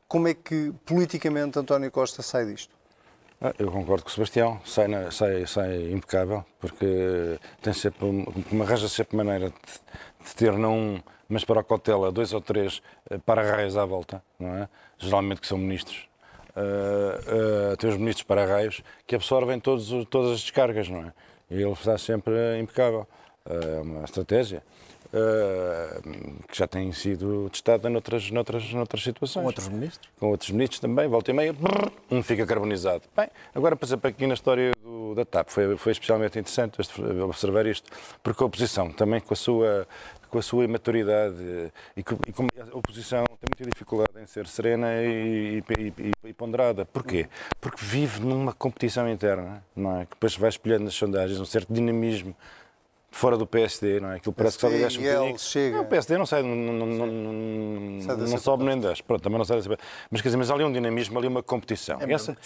[0.10, 2.76] Como é que politicamente António Costa sai disto?
[3.40, 8.90] Ah, eu concordo com o Sebastião, sai, sai, sai impecável, porque tem sempre, uma, arranja
[8.90, 13.78] sempre maneira de, de, ter não mas para a cautela, dois ou três eh, para-raios
[13.78, 14.68] à volta, não é?
[14.98, 16.10] Geralmente que são ministros.
[16.56, 21.14] Uh, uh, tem os ministros para-raios que absorvem todos, todas as descargas, não é?
[21.52, 23.08] E ele está sempre impecável.
[23.46, 24.64] É uma estratégia.
[25.12, 29.42] Uh, que já tem sido testada noutras, noutras, noutras situações.
[29.42, 30.10] Com outros ministros?
[30.20, 33.02] Com outros ministros também, volta e meia, brrr, um fica carbonizado.
[33.18, 36.78] Bem, agora, exemplo, aqui na história do, da TAP, foi, foi especialmente interessante
[37.24, 37.90] observar isto,
[38.22, 39.88] porque a oposição, também com a sua,
[40.30, 41.38] com a sua imaturidade
[41.98, 46.86] e, e como a oposição tem muita dificuldade em ser serena e, e, e, ponderada.
[46.86, 47.28] Porquê?
[47.60, 50.06] Porque vive numa competição interna, não é?
[50.06, 52.36] Que depois vai espelhando nas sondagens um certo dinamismo
[53.12, 54.16] fora do PSD, não é?
[54.18, 55.74] Aquilo parece PSD, que só deixa um bocadinho.
[55.74, 59.04] Não, o PSD não sai, não, não, não, não sobe nem desce.
[59.04, 59.70] Pronto, também não sai dessa...
[60.10, 62.00] Mas quer dizer, mas ali um dinamismo, ali uma competição.
[62.02, 62.38] É e, essa,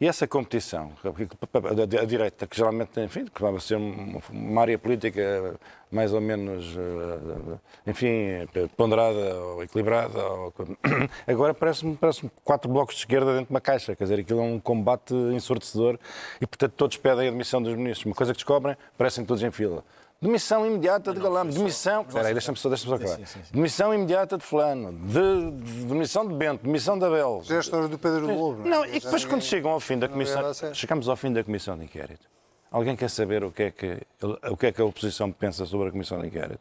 [0.00, 5.58] e essa competição, a, direita, que geralmente, enfim, que vai ser uma área política
[5.90, 10.18] mais ou menos, eh, enfim, ponderada ou equilibrada.
[10.18, 10.52] Ou...
[11.26, 13.94] Agora parece-me parece quatro blocos de esquerda dentro de uma caixa.
[13.94, 15.98] Quer dizer, aquilo é um combate ensurdecedor
[16.40, 18.04] e, portanto, todos pedem a admissão dos ministros.
[18.06, 19.84] Uma coisa que descobrem, parecem todos em fila.
[20.20, 21.52] Demissão imediata de Galamba.
[21.52, 22.02] Demissão.
[22.02, 23.18] Espera aí, deixa-me só, deixa só falar.
[23.52, 24.92] Demissão imediata de Fulano.
[24.92, 26.64] De, de, demissão de Bento.
[26.64, 27.42] Demissão de Abel.
[27.44, 28.66] Já é a história do Pedro Lobo.
[28.66, 30.42] Não, e depois, quando chegam ao fim da comissão.
[30.72, 32.26] Chegamos ao fim da comissão de inquérito.
[32.70, 34.02] Alguém quer saber o que é que,
[34.50, 36.60] o que, é que a oposição pensa sobre a comissão de inquérito?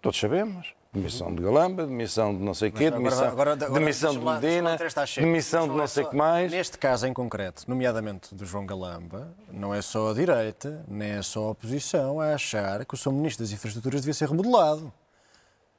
[0.00, 0.74] Todos sabemos.
[0.96, 4.24] Demissão de Galamba, demissão de não sei o quê, demissão, agora, agora, agora, demissão de
[4.24, 4.78] Medina,
[5.16, 6.50] demissão de não sei o que mais.
[6.50, 11.22] Neste caso em concreto, nomeadamente do João Galamba, não é só a direita, nem é
[11.22, 14.90] só a oposição a achar que o seu Ministro das Infraestruturas devia ser remodelado.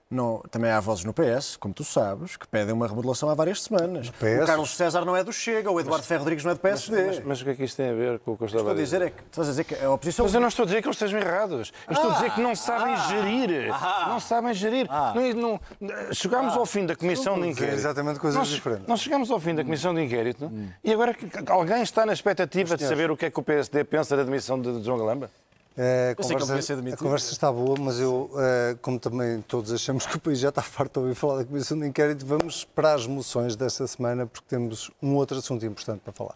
[0.10, 3.62] Não, também há vozes no PS, como tu sabes, que pedem uma remodelação há várias
[3.62, 4.08] semanas.
[4.08, 6.96] O Carlos César não é do Chega, o Eduardo Ferro Rodrigues não é do PSD.
[6.96, 8.48] Mas, mas, mas, o que é que isto tem a ver com o que eu
[8.48, 9.02] estava a dizer?
[9.02, 10.26] É que, estás a dizer que a oposição...
[10.26, 11.74] Mas eu não estou a dizer que eles estejam errados.
[11.88, 13.70] Eu estou a dizer que não sabem ah, gerir.
[13.74, 14.88] Ah, não sabem gerir.
[14.90, 17.76] Ah, não, não, chegámos ao fim da comissão de inquérito.
[17.76, 18.88] exatamente coisas nós, diferentes.
[18.88, 20.70] Nós chegamos ao fim da comissão de inquérito hum.
[20.82, 21.14] e agora
[21.48, 24.60] alguém está na expectativa de saber o que é que o PSD pensa da demissão
[24.62, 25.30] de João Galamba?
[25.80, 30.18] É, a, conversa, a conversa está boa, mas eu, é, como também todos achamos que
[30.18, 33.06] o país já está farto de ouvir falar da Comissão de Inquérito, vamos para as
[33.06, 36.36] moções desta semana, porque temos um outro assunto importante para falar.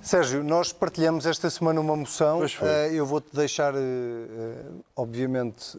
[0.00, 2.42] Sérgio, nós partilhamos esta semana uma moção.
[2.42, 3.78] Eh, eu vou-te deixar, eh,
[4.96, 5.78] obviamente,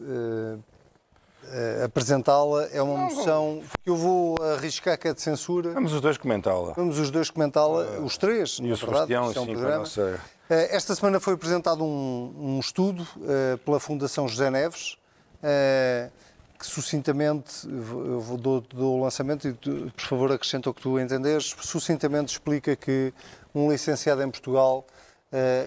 [1.52, 2.68] uh, apresentá-la.
[2.72, 5.72] É uma moção que eu vou arriscar que é de censura.
[5.72, 6.72] Vamos os dois comentá-la.
[6.72, 9.78] Vamos os dois comentá-la, uh, os três, e na o verdade, é um programa.
[9.78, 10.20] Nossa...
[10.50, 13.06] Uh, esta semana foi apresentado um, um estudo
[13.64, 14.98] pela Fundação José Neves,
[16.58, 20.82] que sucintamente, eu vou, dou, dou o lançamento e tu, por favor acrescenta o que
[20.82, 23.14] tu entenderes, sucintamente explica que
[23.54, 24.84] um licenciado em Portugal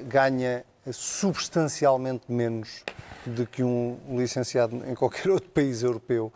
[0.07, 2.83] ganha substancialmente menos
[3.25, 6.31] do que um licenciado em qualquer outro país europeu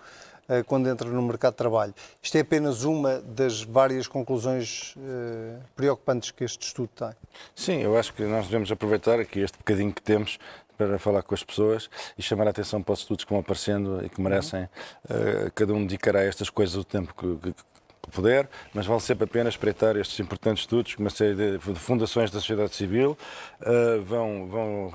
[0.50, 1.94] eh, quando entra no mercado de trabalho.
[2.22, 7.12] Isto é apenas uma das várias conclusões uh, preocupantes que este estudo tem.
[7.56, 10.40] Sim, eu acho que nós devemos aproveitar aqui este bocadinho que temos
[10.76, 14.04] para falar com as pessoas e chamar a atenção para os estudos que vão aparecendo
[14.04, 14.64] e que merecem.
[14.64, 17.64] Uh, cada um dedicará a estas coisas o tempo que, que,
[18.10, 22.32] puder, mas vale sempre a pena espreitar estes importantes estudos que uma série de fundações
[22.32, 23.18] da sociedade civil
[23.62, 24.92] uh, vão, vão,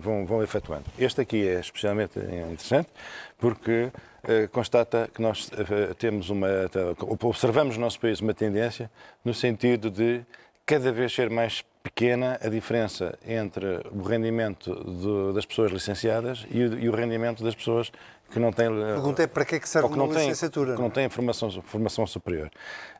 [0.00, 0.84] vão, vão efetuando.
[0.98, 2.88] Este aqui é especialmente interessante
[3.38, 3.90] porque
[4.24, 6.48] uh, constata que nós uh, temos uma.
[7.20, 8.90] observamos no nosso país uma tendência
[9.24, 10.22] no sentido de
[10.66, 16.62] cada vez ser mais pequena a diferença entre o rendimento do, das pessoas licenciadas e
[16.62, 17.92] o, e o rendimento das pessoas
[18.30, 18.66] que não têm.
[18.66, 20.74] A pergunta é para que é que serve uma licenciatura?
[20.74, 22.50] Que não têm formação, formação superior.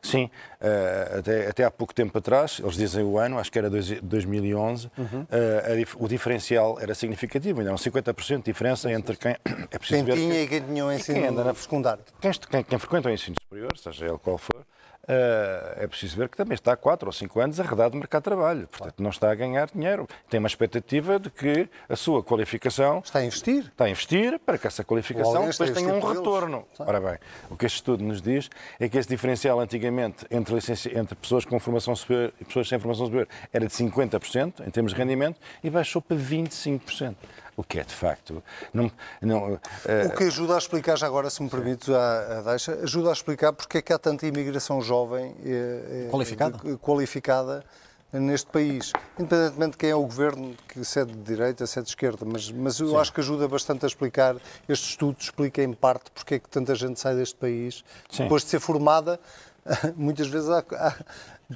[0.01, 0.29] Sim,
[0.61, 3.89] uh, até, até há pouco tempo atrás, eles dizem o ano, acho que era dois,
[4.01, 5.05] 2011, uhum.
[5.05, 9.35] uh, a, o diferencial era significativo, ainda era um 50% de diferença entre quem.
[9.71, 12.03] É preciso quem ver tinha que, e quem tinha o ensino quem anda na, secundário.
[12.21, 14.65] Quem, quem, quem frequenta o ensino superior, seja ele qual for,
[15.07, 18.25] é preciso ver que também está há 4 ou 5 anos arredado do mercado de
[18.25, 18.67] trabalho.
[18.67, 20.07] Portanto, não está a ganhar dinheiro.
[20.29, 23.01] Tem uma expectativa de que a sua qualificação.
[23.03, 23.65] Está a investir.
[23.65, 26.65] Está a investir para que essa qualificação depois tenha um retorno.
[26.79, 27.17] Ora bem,
[27.49, 30.89] o que este estudo nos diz é que esse diferencial antigamente entre, licenci...
[30.97, 34.93] entre pessoas com formação superior e pessoas sem formação superior era de 50% em termos
[34.93, 37.15] de rendimento e baixou para 25%
[37.57, 38.43] o que é de facto.
[38.73, 38.91] Não,
[39.21, 39.59] não, uh...
[40.07, 43.13] O que ajuda a explicar, já agora, se me permites, a, a deixa, ajuda a
[43.13, 46.57] explicar porque é que há tanta imigração jovem eh, qualificada.
[46.57, 47.65] De, qualificada
[48.11, 51.81] neste país, independentemente de quem é o governo, que se é de direita, se é
[51.81, 52.97] de esquerda, mas, mas eu Sim.
[52.97, 54.35] acho que ajuda bastante a explicar,
[54.69, 58.23] este estudo explica em parte porque é que tanta gente sai deste país, Sim.
[58.23, 59.19] depois de ser formada,
[59.97, 60.95] muitas vezes há, há,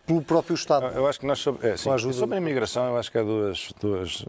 [0.05, 0.87] pelo próprio Estado.
[0.87, 3.71] Eu acho que nós, sobre, é, sim, sobre a imigração, eu acho que há duas,
[3.79, 4.25] duas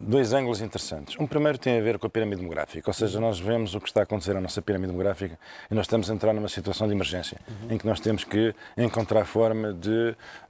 [0.00, 1.16] dois ângulos interessantes.
[1.18, 3.88] Um primeiro tem a ver com a pirâmide demográfica, ou seja, nós vemos o que
[3.88, 5.38] está a acontecer na nossa pirâmide demográfica
[5.70, 7.74] e nós estamos a entrar numa situação de emergência, uhum.
[7.74, 9.88] em que nós temos que encontrar forma de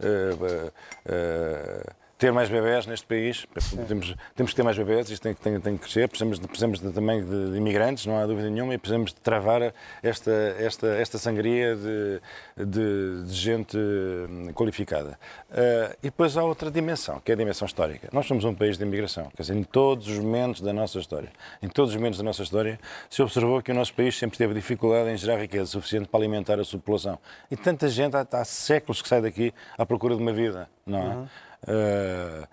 [0.01, 3.47] uh, uh, uh, ter mais bebés neste país.
[3.87, 6.09] Temos, temos que ter mais bebés, isto tem, tem, tem que crescer.
[6.09, 9.21] Precisamos, de, precisamos de, também de, de, imigrantes, não há dúvida nenhuma, e precisamos de
[9.21, 12.21] travar esta, esta, esta sangria de,
[12.57, 15.19] de, de gente hum, qualificada.
[15.49, 18.09] Uh, e depois há outra dimensão, que é a dimensão histórica.
[18.13, 21.31] Nós somos um país de imigração, quer dizer, em todos os momentos da nossa história,
[21.63, 24.55] em todos os momentos da nossa história, se observou que o nosso país sempre teve
[24.55, 27.17] dificuldade em gerar riqueza suficiente para alimentar a sua população.
[27.49, 30.99] E tanta gente há, há séculos que sai daqui à procura de uma vida, não
[30.99, 31.15] é?
[31.15, 31.29] Uhum.
[31.67, 32.45] Uh,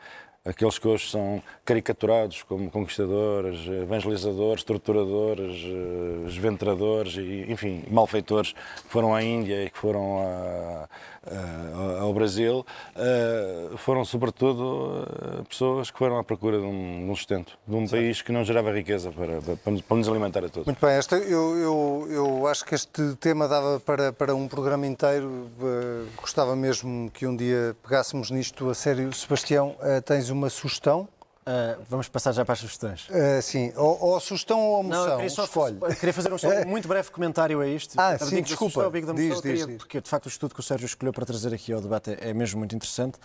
[0.46, 8.90] aqueles que hoje são caricaturados como conquistadores, evangelizadores, torturadores, eh, esventradores e, enfim, malfeitores que
[8.90, 10.88] foram à Índia e que foram a,
[11.26, 12.64] a, ao Brasil,
[12.96, 15.08] eh, foram sobretudo
[15.40, 18.44] eh, pessoas que foram à procura de um, um sustento, de um país que não
[18.44, 20.68] gerava riqueza para, para, para nos alimentar a todos.
[20.68, 24.86] Muito bem, esta, eu, eu, eu acho que este tema dava para, para um programa
[24.86, 25.50] inteiro.
[26.18, 29.12] Gostava mesmo que um dia pegássemos nisto a sério.
[29.14, 31.08] Sebastião, tens uma sugestão?
[31.48, 33.08] Uh, vamos passar já para as sugestões.
[33.08, 35.78] Uh, sim, ou, ou, a sugestão ou moção, Não, eu queria, só, escolhe.
[36.00, 37.94] queria fazer um, um muito breve comentário a isto.
[37.98, 38.90] Ah, sim, desculpa.
[38.90, 39.78] Diz, moção, diz, queria, diz.
[39.78, 42.30] Porque, de facto, o estudo que o Sérgio escolheu para trazer aqui ao debate é,
[42.30, 43.20] é mesmo muito interessante.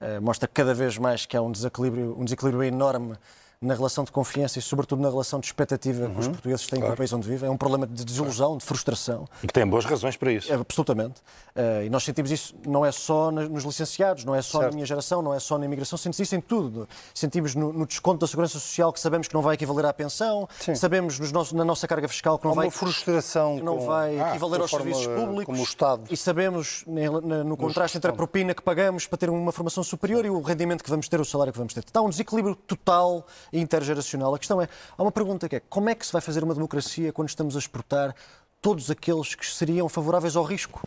[0.00, 3.18] Uh, mostra cada vez mais que há um desequilíbrio, um desequilíbrio enorme
[3.60, 6.32] na relação de confiança e, sobretudo, na relação de expectativa uhum, que os uhum.
[6.32, 6.92] portugueses têm claro.
[6.92, 7.48] com o país onde vivem.
[7.48, 9.26] É um problema de desilusão, de frustração.
[9.42, 10.52] E que tem boas razões para isso.
[10.52, 11.20] É, absolutamente.
[11.56, 14.70] Uh, e nós sentimos isso não é só nos licenciados, não é só certo.
[14.70, 16.88] na minha geração, não é só na imigração, sentimos isso em tudo.
[17.12, 20.48] Sentimos no, no, desconto da segurança social que sabemos que não vai equivaler à pensão,
[20.60, 20.76] Sim.
[20.76, 22.66] sabemos nos na nossa carga fiscal que não Há vai.
[22.66, 23.56] Uma frustração.
[23.56, 23.86] Que não com...
[23.86, 25.46] vai ah, equivaler aos serviços públicos.
[25.46, 26.04] Como o Estado.
[26.10, 30.30] E sabemos no contraste entre a propina que pagamos para ter uma formação superior e
[30.30, 31.80] o rendimento que vamos ter, o salário que vamos ter.
[31.80, 35.94] Está um desequilíbrio total intergeracional a questão é, há uma pergunta que é, como é
[35.94, 38.14] que se vai fazer uma democracia quando estamos a exportar
[38.60, 40.86] todos aqueles que seriam favoráveis ao risco?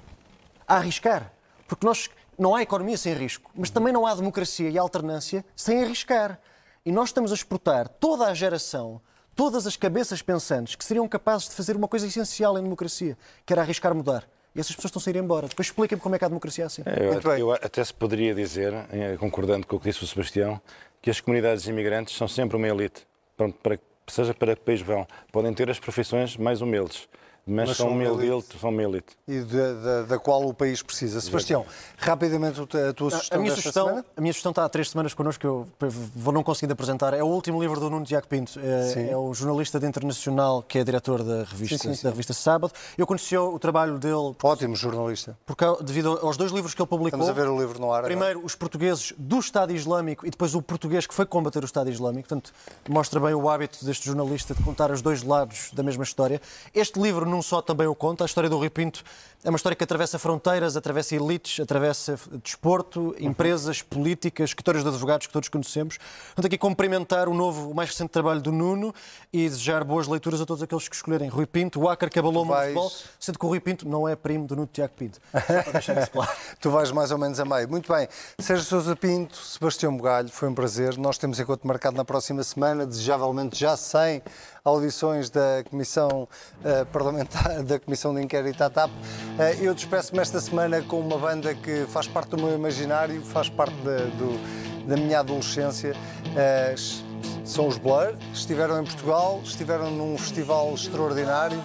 [0.67, 1.31] A arriscar.
[1.67, 5.83] Porque nós, não há economia sem risco, mas também não há democracia e alternância sem
[5.83, 6.39] arriscar.
[6.85, 8.99] E nós estamos a exportar toda a geração,
[9.35, 13.53] todas as cabeças pensantes que seriam capazes de fazer uma coisa essencial em democracia, que
[13.53, 14.27] era arriscar mudar.
[14.53, 15.47] E essas pessoas estão a sair embora.
[15.47, 16.81] Depois expliquem-me como é que há democracia assim.
[16.85, 20.59] É, eu, eu, até se poderia dizer, eh, concordando com o que disse o Sebastião,
[21.01, 25.07] que as comunidades imigrantes são sempre uma elite pronto, para, seja para que país vão,
[25.31, 27.07] podem ter as profissões mais humildes
[27.45, 29.17] mas, mas são, uma elite, são uma elite.
[29.27, 31.19] E da, da, da, qual o país precisa.
[31.19, 31.65] Sebastião,
[31.97, 34.05] rapidamente a tua sugestão a minha sugestão, semana?
[34.15, 35.67] A minha sugestão está há três semanas connosco, eu
[36.15, 37.13] vou não conseguindo apresentar.
[37.13, 38.59] É o último livro do Nuno Tiago Pinto.
[38.59, 42.03] É, é, o jornalista de internacional que é diretor da revista, sim, sim, sim.
[42.03, 42.73] da revista Sábado.
[42.97, 44.35] Eu conheci o trabalho dele...
[44.43, 45.37] Ótimo jornalista.
[45.45, 47.19] Porque, devido aos dois livros que ele publicou...
[47.19, 48.03] Estamos a ver o livro no ar.
[48.03, 48.45] Primeiro, agora.
[48.45, 52.29] os portugueses do Estado Islâmico e depois o português que foi combater o Estado Islâmico.
[52.29, 52.53] Portanto,
[52.89, 56.41] mostra bem o hábito deste jornalista de contar os dois lados da mesma história.
[56.73, 58.23] Este livro num só também o conta.
[58.23, 59.03] A história do Rui Pinto
[59.43, 65.25] é uma história que atravessa fronteiras, atravessa elites, atravessa desporto, empresas, políticas, escritórios de advogados
[65.25, 65.97] que todos conhecemos.
[66.27, 68.93] Portanto, aqui cumprimentar o novo, o mais recente trabalho do Nuno
[69.33, 71.27] e desejar boas leituras a todos aqueles que escolherem.
[71.27, 72.73] Rui Pinto, o Acar que abalou vais...
[72.73, 75.19] no futebol, sendo que o Rui Pinto não é primo do Nuno Tiago Pinto.
[75.33, 76.31] Só para deixar isso claro.
[76.59, 77.67] tu vais mais ou menos a meio.
[77.67, 78.07] Muito bem.
[78.37, 80.97] Sérgio Sousa Pinto, Sebastião Bugalho, foi um prazer.
[80.97, 84.21] Nós temos encontro marcado na próxima semana, desejavelmente já sem
[84.63, 86.27] audições da Comissão
[86.59, 88.91] uh, Parlamentar, da Comissão de Inquérito à TAP.
[89.37, 93.49] Uh, eu despeço-me esta semana com uma banda que faz parte do meu imaginário, faz
[93.49, 95.93] parte do, da minha adolescência.
[95.93, 97.11] Uh,
[97.45, 101.61] são os Blur, estiveram em Portugal, estiveram num festival extraordinário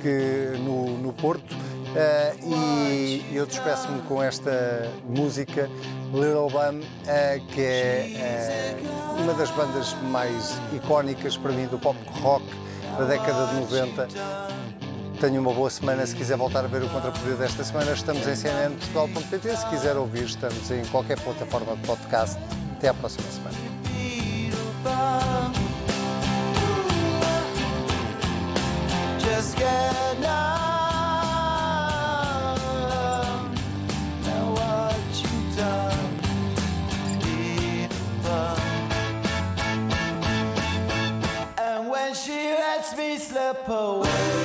[0.00, 1.54] que, no, no Porto.
[1.96, 5.70] Uh, e eu despeço-me com esta música
[6.12, 11.98] Little Bum, uh, que é uh, uma das bandas mais icónicas para mim do pop
[12.20, 12.44] rock
[12.98, 14.08] da década de 90.
[15.20, 16.06] Tenha uma boa semana.
[16.06, 19.56] Se quiser voltar a ver o Contrapoder desta semana, estamos em cnnportugal.pt.
[19.56, 22.38] Se quiser ouvir, estamos em qualquer plataforma de podcast.
[22.76, 23.56] Até à próxima semana.
[43.18, 44.35] Slip away.